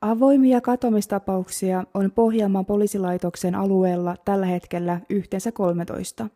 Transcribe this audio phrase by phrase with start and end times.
[0.00, 6.28] Avoimia katomistapauksia on Pohjanmaan poliisilaitoksen alueella tällä hetkellä yhteensä 13.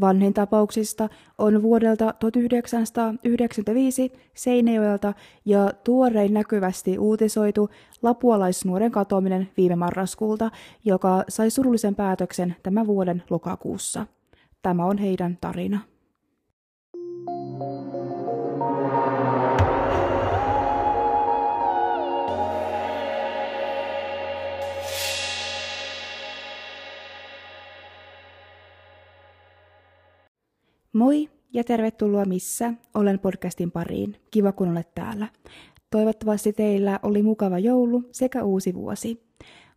[0.00, 1.08] Vanhin tapauksista
[1.38, 5.12] on vuodelta 1995 Seinäjoelta
[5.44, 7.70] ja tuorein näkyvästi uutisoitu
[8.02, 10.50] lapualaisnuoren katoaminen viime marraskuulta,
[10.84, 14.06] joka sai surullisen päätöksen tämän vuoden lokakuussa.
[14.62, 15.80] Tämä on heidän tarina.
[30.98, 34.16] Moi ja tervetuloa missä olen podcastin pariin.
[34.30, 35.28] Kiva kun olet täällä.
[35.90, 39.22] Toivottavasti teillä oli mukava joulu sekä uusi vuosi.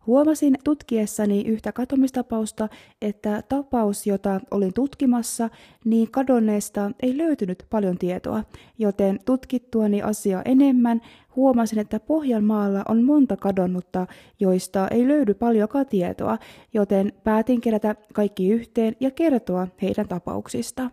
[0.06, 2.68] Huomasin tutkiessani yhtä katomistapausta,
[3.02, 5.50] että tapaus, jota olin tutkimassa,
[5.84, 8.44] niin kadonneesta ei löytynyt paljon tietoa,
[8.78, 11.00] joten tutkittuani asiaa enemmän
[11.36, 14.06] huomasin, että Pohjanmaalla on monta kadonnutta,
[14.40, 16.38] joista ei löydy paljonkaan tietoa,
[16.74, 20.90] joten päätin kerätä kaikki yhteen ja kertoa heidän tapauksista.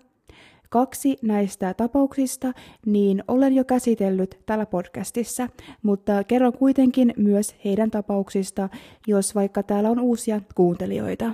[0.70, 2.54] Kaksi näistä tapauksista
[2.86, 5.50] niin olen jo käsitellyt tällä podcastissa,
[5.84, 8.70] mutta kerron kuitenkin myös heidän tapauksista,
[9.08, 11.34] jos vaikka täällä on uusia kuuntelijoita.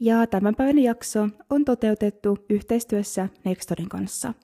[0.00, 4.34] Ja tämän päivän jakso on toteutettu yhteistyössä Nextorin kanssa.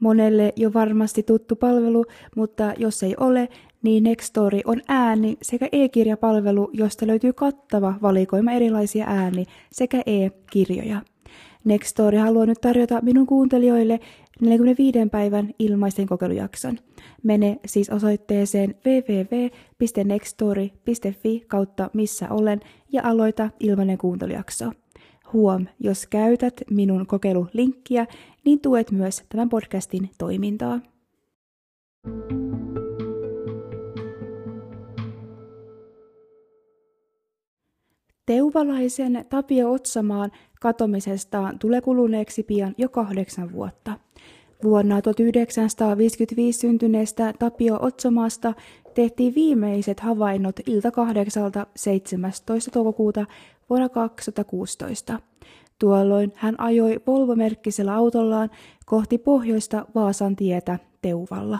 [0.00, 2.04] Monelle jo varmasti tuttu palvelu,
[2.36, 3.48] mutta jos ei ole,
[3.82, 11.00] niin Nextory on ääni- sekä e-kirjapalvelu, josta löytyy kattava valikoima erilaisia ääni- sekä e-kirjoja.
[11.68, 14.00] Nextory haluaa nyt tarjota minun kuuntelijoille
[14.40, 16.78] 45 päivän ilmaisen kokeilujakson.
[17.22, 22.60] Mene siis osoitteeseen www.nextory.fi kautta missä olen
[22.92, 24.72] ja aloita ilmainen kuuntelujakso.
[25.32, 28.06] Huom, jos käytät minun kokeilulinkkiä,
[28.44, 30.80] niin tuet myös tämän podcastin toimintaa.
[38.26, 40.30] Teuvalaisen Tapio Otsamaan
[40.60, 43.92] katomisesta tulee kuluneeksi pian jo kahdeksan vuotta.
[44.62, 48.54] Vuonna 1955 syntyneestä Tapio Otsomaasta
[48.94, 52.70] tehtiin viimeiset havainnot ilta kahdeksalta 17.
[52.70, 53.26] toukokuuta
[53.70, 55.20] vuonna 2016.
[55.78, 58.50] Tuolloin hän ajoi Volvo-merkkisellä autollaan
[58.86, 61.58] kohti pohjoista Vaasan tietä Teuvalla.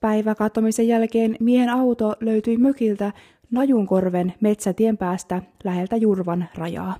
[0.00, 3.12] Päiväkatomisen jälkeen miehen auto löytyi mökiltä
[3.50, 6.96] Najunkorven metsätien päästä läheltä Jurvan rajaa.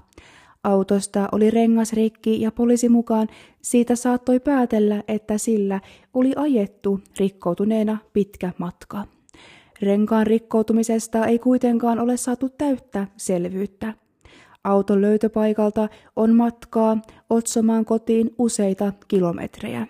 [0.66, 3.28] Autosta oli rengas rikki ja poliisi mukaan
[3.62, 5.80] siitä saattoi päätellä, että sillä
[6.14, 9.04] oli ajettu rikkoutuneena pitkä matka.
[9.82, 13.94] Renkaan rikkoutumisesta ei kuitenkaan ole saatu täyttä selvyyttä.
[14.64, 16.98] Auton löytöpaikalta on matkaa
[17.30, 19.86] Otsomaan kotiin useita kilometrejä.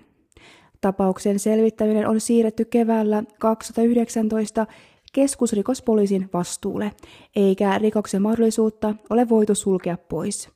[0.81, 4.67] Tapauksen selvittäminen on siirretty keväällä 2019
[5.13, 6.93] keskusrikospoliisin vastuulle,
[7.37, 10.56] eikä rikoksen mahdollisuutta ole voitu sulkea pois.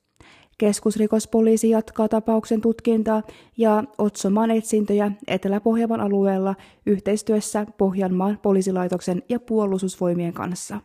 [0.61, 3.23] Keskusrikospoliisi jatkaa tapauksen tutkintaa
[3.57, 6.55] ja Otsomaan etsintöjä Etelä-Pohjanmaan alueella
[6.87, 10.81] yhteistyössä Pohjanmaan poliisilaitoksen ja puolustusvoimien kanssa.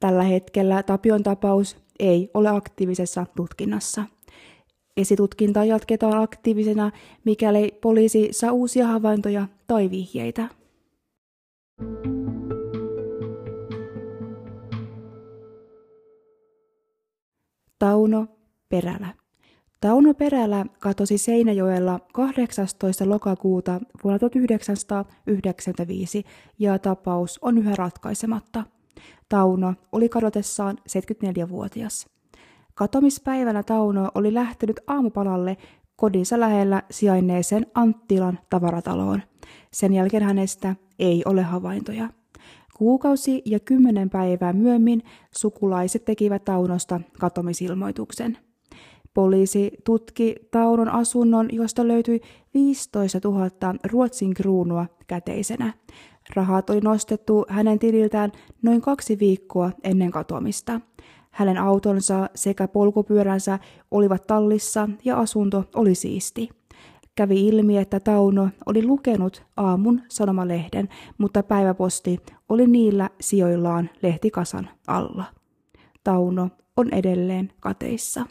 [0.00, 4.04] Tällä hetkellä Tapion tapaus ei ole aktiivisessa tutkinnassa.
[4.96, 6.90] Esitutkintaa jatketaan aktiivisena,
[7.24, 10.48] mikäli poliisi saa uusia havaintoja tai vihjeitä.
[17.78, 18.26] Tauno
[18.70, 19.14] Perälä.
[19.80, 23.08] Tauno Perälä katosi Seinäjoella 18.
[23.08, 26.24] lokakuuta vuonna 1995
[26.58, 28.64] ja tapaus on yhä ratkaisematta.
[29.28, 32.06] Tauno oli kadotessaan 74-vuotias.
[32.74, 35.56] Katomispäivänä Tauno oli lähtenyt aamupalalle
[35.96, 39.22] kodinsa lähellä sijainneeseen Anttilan tavarataloon.
[39.72, 42.08] Sen jälkeen hänestä ei ole havaintoja.
[42.76, 45.02] Kuukausi ja kymmenen päivää myöhemmin
[45.36, 48.38] sukulaiset tekivät Taunosta katomisilmoituksen.
[49.14, 52.20] Poliisi tutki Taunon asunnon, josta löytyi
[52.54, 53.50] 15 000
[53.84, 55.72] Ruotsin kruunua käteisenä.
[56.34, 60.80] Rahat oli nostettu hänen tililtään noin kaksi viikkoa ennen katoamista.
[61.30, 63.58] Hänen autonsa sekä polkupyöränsä
[63.90, 66.48] olivat tallissa ja asunto oli siisti.
[67.14, 72.18] Kävi ilmi, että Tauno oli lukenut aamun sanomalehden, mutta päiväposti
[72.48, 75.24] oli niillä sijoillaan lehtikasan alla.
[76.04, 78.26] Tauno on edelleen kateissa.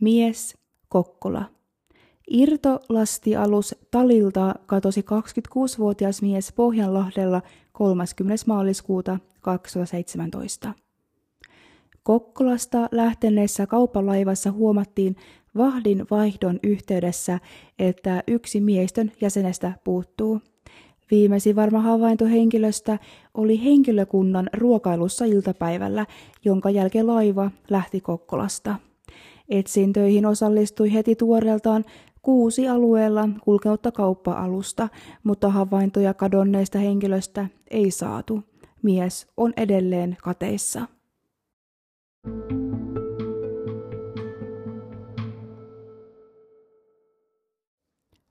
[0.00, 0.56] Mies
[0.88, 1.44] Kokkola.
[2.30, 7.42] Irtolastialus Talilta katosi 26-vuotias mies Pohjanlahdella
[7.72, 8.44] 30.
[8.46, 10.72] maaliskuuta 2017.
[12.02, 15.16] Kokkolasta lähteneessä kaupalaivassa huomattiin
[15.56, 17.38] vahdin vaihdon yhteydessä,
[17.78, 20.40] että yksi miehistön jäsenestä puuttuu.
[21.12, 22.98] Viimeisin varma havainto henkilöstä
[23.34, 26.06] oli henkilökunnan ruokailussa iltapäivällä,
[26.44, 28.76] jonka jälkeen laiva lähti Kokkolasta.
[29.48, 31.84] Etsintöihin osallistui heti tuoreeltaan
[32.22, 34.88] kuusi alueella kulkeutta kauppa-alusta,
[35.24, 38.42] mutta havaintoja kadonneista henkilöstä ei saatu.
[38.82, 40.86] Mies on edelleen kateissa.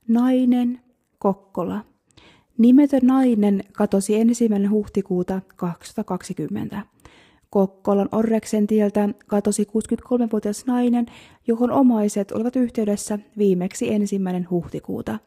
[0.08, 0.80] Nainen,
[1.20, 1.91] Kokkola.
[2.62, 6.82] Nimetön nainen katosi ensimmäinen huhtikuuta 2020.
[7.50, 11.06] Kokkolan Orreksen tieltä katosi 63-vuotias nainen,
[11.48, 15.20] johon omaiset olivat yhteydessä viimeksi ensimmäinen huhtikuuta.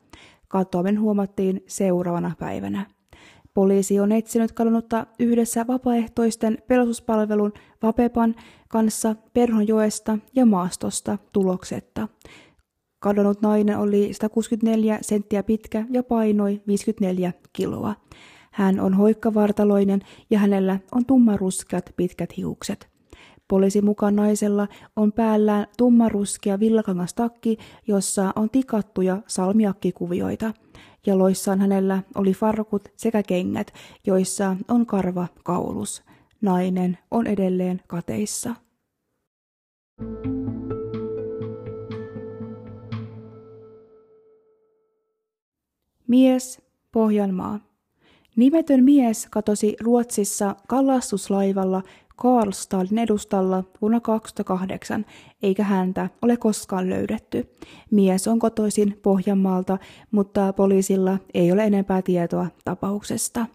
[0.48, 2.86] Katoamen huomattiin seuraavana päivänä.
[3.54, 7.52] Poliisi on etsinyt kadonnutta yhdessä vapaaehtoisten pelastuspalvelun
[7.82, 8.34] Vapepan
[8.68, 12.08] kanssa Perhonjoesta ja maastosta tuloksetta.
[13.04, 17.94] Kadonnut nainen oli 164 senttiä pitkä ja painoi 54 kiloa.
[18.52, 22.88] Hän on hoikkavartaloinen ja hänellä on tummaruskeat pitkät hiukset.
[23.48, 30.54] Poliisin mukaan naisella on päällään tummaruskea villakangastakki, jossa on tikattuja salmiakkikuvioita.
[31.06, 33.72] Jaloissaan hänellä oli farkut sekä kengät,
[34.06, 36.02] joissa on karva kaulus.
[36.40, 38.54] Nainen on edelleen kateissa.
[46.08, 46.62] Mies,
[46.92, 47.60] Pohjanmaa.
[48.36, 51.82] Nimetön mies katosi Ruotsissa kalastuslaivalla
[52.16, 55.06] Karlstadin edustalla vuonna 2008,
[55.42, 57.50] eikä häntä ole koskaan löydetty.
[57.90, 59.78] Mies on kotoisin Pohjanmaalta,
[60.10, 63.46] mutta poliisilla ei ole enempää tietoa tapauksesta.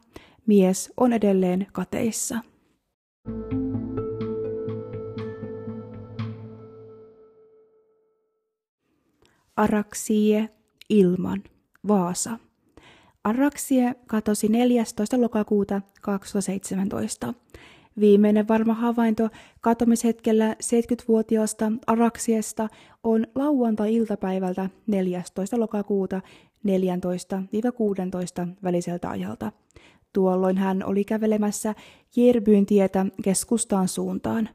[0.47, 2.39] Mies on edelleen kateissa.
[9.55, 10.49] Araksie
[10.89, 11.43] ilman
[11.87, 12.39] Vaasa.
[13.23, 15.21] Araksie katosi 14.
[15.21, 17.33] lokakuuta 2017.
[17.99, 19.29] Viimeinen varma havainto
[19.61, 22.67] katomishetkellä 70-vuotiaasta Araksiesta
[23.03, 25.59] on lauantai-iltapäivältä 14.
[25.59, 26.21] lokakuuta
[26.67, 26.69] 14-16
[28.63, 29.51] väliseltä ajalta.
[30.13, 31.75] Tuolloin hän oli kävelemässä
[32.15, 34.49] Jerbyn tietä keskustaan suuntaan.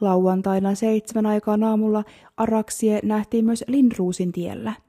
[0.00, 2.04] Lauantaina seitsemän aikaan aamulla
[2.36, 4.72] Araksie nähtiin myös Lindruusin tiellä–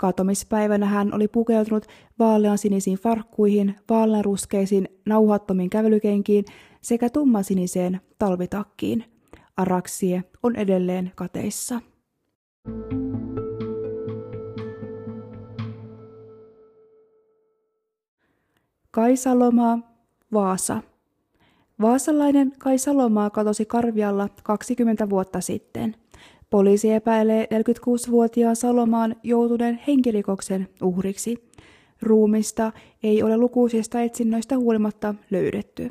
[0.00, 1.86] Katomispäivänä hän oli pukeutunut
[2.18, 6.44] vaaleansinisiin farkkuihin, vaaleanruskeisiin nauhattomiin kävelykenkiin
[6.80, 9.04] sekä tummansiniseen talvitakkiin.
[9.56, 11.80] Araksie on edelleen kateissa.
[18.90, 19.78] Kaisalomaa,
[20.32, 20.82] Vaasa.
[21.80, 25.96] Vaasalainen Kaisalomaa katosi Karvialla 20 vuotta sitten–
[26.50, 31.48] Poliisi epäilee 46-vuotiaan Salomaan joutuneen henkirikoksen uhriksi.
[32.02, 32.72] Ruumista
[33.02, 35.90] ei ole lukuisista etsinnöistä huolimatta löydetty.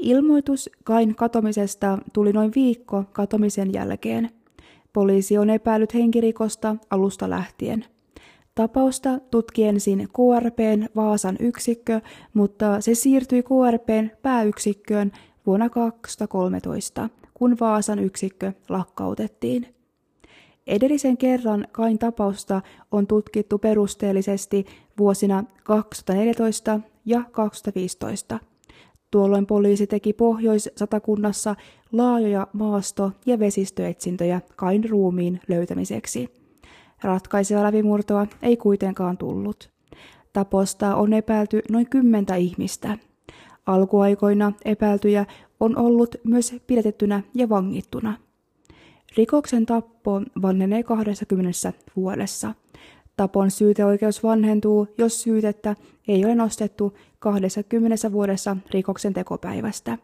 [0.00, 4.30] Ilmoitus Kain katomisesta tuli noin viikko katomisen jälkeen.
[4.92, 7.84] Poliisi on epäillyt henkirikosta alusta lähtien.
[8.54, 12.00] Tapausta tutki ensin KRPn Vaasan yksikkö,
[12.34, 15.12] mutta se siirtyi KRPn pääyksikköön
[15.46, 17.08] vuonna 2013
[17.38, 19.74] kun Vaasan yksikkö lakkautettiin.
[20.66, 22.62] Edellisen kerran Kain tapausta
[22.92, 24.66] on tutkittu perusteellisesti
[24.98, 28.38] vuosina 2014 ja 2015.
[29.10, 31.56] Tuolloin poliisi teki Pohjois-Satakunnassa
[31.92, 36.28] laajoja maasto- ja vesistöetsintöjä Kain ruumiin löytämiseksi.
[37.02, 39.70] Ratkaiseva läpimurtoa ei kuitenkaan tullut.
[40.32, 42.98] Taposta on epäilty noin kymmentä ihmistä.
[43.66, 45.26] Alkuaikoina epäiltyjä
[45.60, 48.14] ollut myös pidätettynä ja vangittuna.
[49.16, 52.54] Rikoksen tappo vanhenee 20 vuodessa.
[53.16, 55.76] Tapon syyteoikeus vanhentuu, jos syytettä
[56.08, 59.98] ei ole nostettu 20 vuodessa rikoksen tekopäivästä.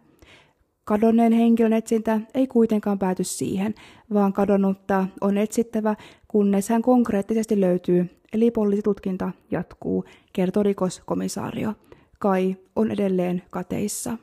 [0.84, 3.74] Kadonneen henkilön etsintä ei kuitenkaan pääty siihen,
[4.14, 5.96] vaan kadonnutta on etsittävä,
[6.28, 11.74] kunnes hän konkreettisesti löytyy, eli poliisitutkinta jatkuu, kertoo rikoskomissaario.
[12.18, 14.18] Kai on edelleen kateissa.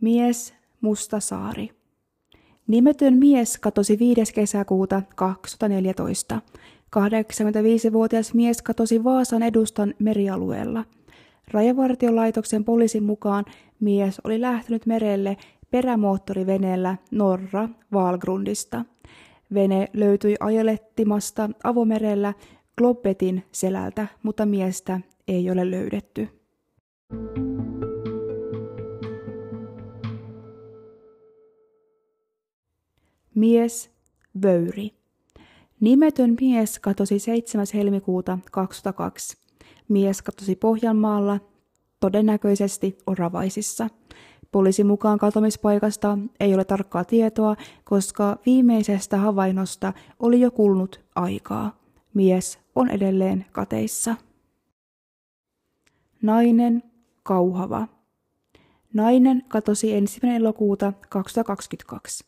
[0.00, 1.70] Mies Mustasaari.
[2.66, 4.34] Nimetön mies katosi 5.
[4.34, 6.40] kesäkuuta 2014.
[6.96, 10.84] 85-vuotias mies katosi Vaasan edustan merialueella.
[11.52, 13.44] Rajavartiolaitoksen poliisin mukaan
[13.80, 15.36] mies oli lähtenyt merelle
[15.70, 18.84] perämoottoriveneellä Norra Valgrundista.
[19.54, 22.34] Vene löytyi ajelettimasta avomerellä
[22.80, 26.28] Kloppetin selältä, mutta miestä ei ole löydetty.
[33.34, 33.90] Mies
[34.42, 34.90] Vöyri.
[35.80, 37.66] Nimetön mies katosi 7.
[37.74, 39.36] helmikuuta 2002.
[39.88, 41.40] Mies katosi Pohjanmaalla,
[42.00, 43.88] todennäköisesti Oravaisissa.
[44.52, 51.79] Poliisin mukaan katomispaikasta ei ole tarkkaa tietoa, koska viimeisestä havainnosta oli jo kulunut aikaa.
[52.14, 54.14] Mies on edelleen kateissa.
[56.22, 56.82] Nainen,
[57.22, 57.88] kauhava.
[58.94, 62.24] Nainen katosi ensimmäinen elokuuta 2022.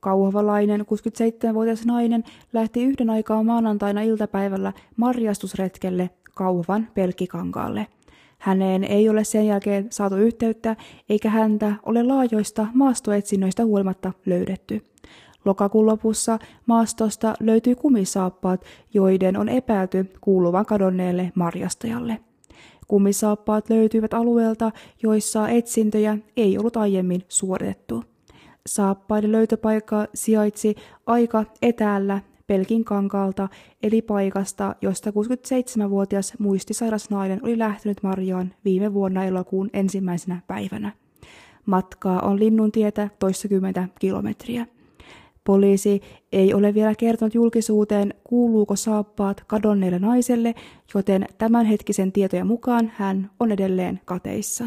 [0.00, 7.86] Kauhavalainen 67-vuotias nainen lähti yhden aikaa maanantaina iltapäivällä marjastusretkelle Kauhavan pelkkikankaalle.
[8.38, 10.76] Häneen ei ole sen jälkeen saatu yhteyttä,
[11.08, 14.82] eikä häntä ole laajoista maastoetsinnöistä huolimatta löydetty.
[15.44, 22.20] Lokakuun lopussa maastosta löytyi kumisaappaat, joiden on epäilty kuuluvan kadonneelle marjastajalle.
[22.88, 24.70] Kumisaappaat löytyivät alueelta,
[25.02, 28.04] joissa etsintöjä ei ollut aiemmin suoritettu.
[28.66, 30.74] Saappaiden löytöpaikka sijaitsi
[31.06, 33.48] aika etäällä Pelkin kankaalta,
[33.82, 40.92] eli paikasta, josta 67-vuotias muistisairas nainen oli lähtenyt Marjaan viime vuonna elokuun ensimmäisenä päivänä.
[41.66, 44.66] Matkaa on Linnuntietä toistakymmentä kilometriä.
[45.44, 46.00] Poliisi
[46.32, 50.54] ei ole vielä kertonut julkisuuteen, kuuluuko saappaat kadonneelle naiselle,
[50.94, 54.64] joten tämänhetkisen tietojen mukaan hän on edelleen kateissa.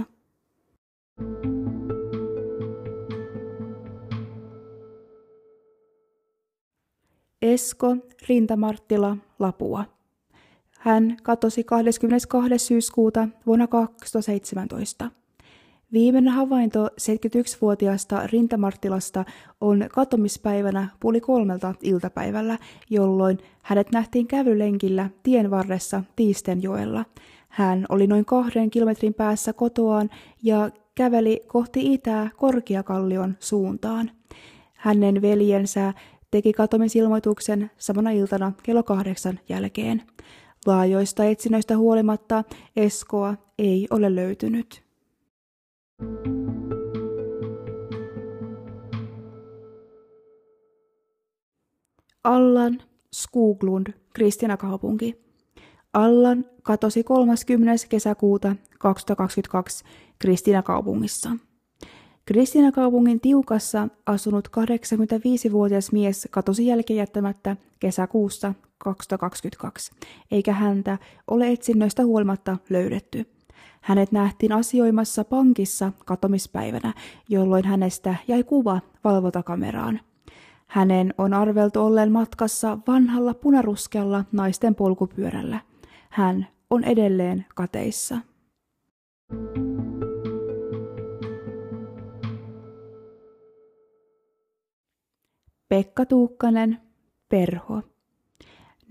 [7.41, 7.95] Esko
[8.29, 9.85] Rintamarttila Lapua.
[10.79, 12.57] Hän katosi 22.
[12.57, 15.11] syyskuuta vuonna 2017.
[15.93, 19.25] Viimeinen havainto 71-vuotiaasta Rintamarttilasta
[19.61, 22.57] on katomispäivänä puoli kolmelta iltapäivällä,
[22.89, 27.05] jolloin hänet nähtiin kävylenkillä tien varressa Tiistenjoella.
[27.49, 30.09] Hän oli noin kahden kilometrin päässä kotoaan
[30.43, 34.11] ja käveli kohti itää Korkeakallion suuntaan.
[34.73, 35.93] Hänen veljensä
[36.31, 40.01] teki katomisilmoituksen samana iltana kello kahdeksan jälkeen.
[40.65, 42.43] Laajoista etsinnöistä huolimatta
[42.75, 44.84] Eskoa ei ole löytynyt.
[52.25, 52.81] Allan
[53.13, 55.25] Skuglund, Kristina kaupunki.
[55.93, 57.87] Allan katosi 30.
[57.89, 59.85] kesäkuuta 2022
[60.19, 61.29] Kristina kaupungissa.
[62.25, 69.91] Kristina kaupungin tiukassa asunut 85-vuotias mies katosi jälkeenjättämättä kesäkuussa 2022,
[70.31, 70.97] eikä häntä
[71.27, 73.34] ole etsinnöistä huolimatta löydetty.
[73.81, 76.93] Hänet nähtiin asioimassa pankissa katomispäivänä,
[77.29, 79.99] jolloin hänestä jäi kuva valvontakameraan.
[80.67, 85.59] Hänen on arveltu olleen matkassa vanhalla punaruskealla naisten polkupyörällä.
[86.09, 88.17] Hän on edelleen kateissa.
[95.69, 96.77] Pekka Tuukkanen,
[97.29, 97.81] Perho.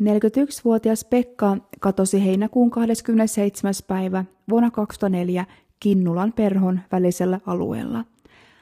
[0.02, 3.74] 41-vuotias Pekka katosi heinäkuun 27.
[3.86, 5.46] päivä vuonna 2004
[5.80, 8.04] Kinnulan perhon välisellä alueella.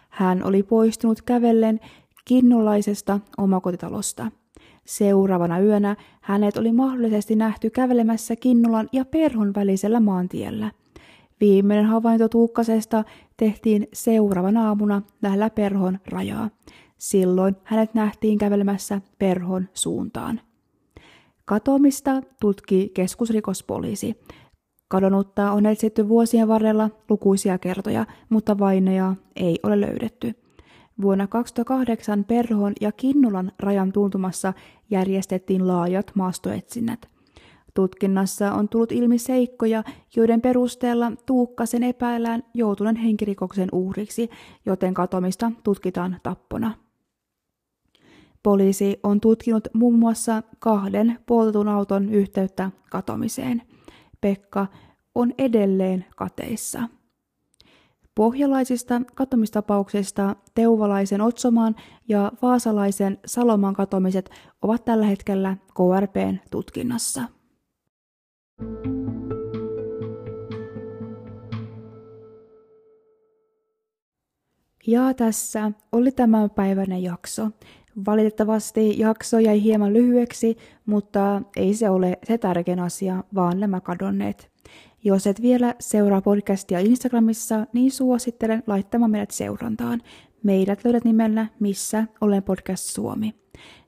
[0.08, 1.80] Hän oli poistunut kävellen
[2.24, 4.32] kinnulaisesta omakotitalosta.
[4.84, 10.70] Seuraavana yönä hänet oli mahdollisesti nähty kävelemässä Kinnulan ja perhon välisellä maantiellä.
[11.40, 13.04] Viimeinen havainto Tuukkasesta
[13.36, 16.50] tehtiin seuraavana aamuna lähellä perhon rajaa.
[16.98, 20.40] Silloin hänet nähtiin kävelemässä perhon suuntaan.
[21.44, 24.16] Katoamista tutki keskusrikospoliisi.
[24.88, 30.34] Kadonnutta on etsitty vuosien varrella lukuisia kertoja, mutta vainajaa ei ole löydetty.
[31.02, 34.52] Vuonna 2008 Perhon ja Kinnulan rajan tuntumassa
[34.90, 37.08] järjestettiin laajat maastoetsinnät.
[37.74, 39.84] Tutkinnassa on tullut ilmi seikkoja,
[40.16, 44.30] joiden perusteella Tuukkasen epäillään joutuneen henkirikoksen uhriksi,
[44.66, 46.81] joten katomista tutkitaan tappona.
[48.42, 53.62] Poliisi on tutkinut muun muassa kahden poltetun auton yhteyttä katomiseen.
[54.20, 54.66] Pekka
[55.14, 56.88] on edelleen kateissa.
[58.14, 61.74] Pohjalaisista katomistapauksista Teuvalaisen Otsomaan
[62.08, 64.30] ja Vaasalaisen Saloman katomiset
[64.62, 67.22] ovat tällä hetkellä KRPn tutkinnassa.
[74.86, 77.50] Ja tässä oli tämän päiväinen jakso.
[78.06, 80.56] Valitettavasti jakso jäi hieman lyhyeksi,
[80.86, 84.50] mutta ei se ole se tärkein asia, vaan nämä kadonneet.
[85.04, 90.00] Jos et vielä seuraa podcastia Instagramissa, niin suosittelen laittamaan meidät seurantaan.
[90.42, 93.34] Meidät löydät nimellä Missä olen podcast Suomi.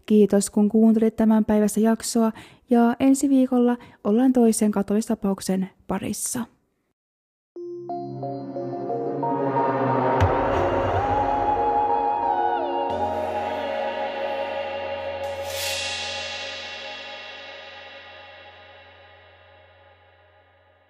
[0.07, 2.33] Kiitos kun kuuntelit tämän päivästä jaksoa
[2.71, 6.54] ja ensi viikolla ollaan toisen katoistapauksen parissa.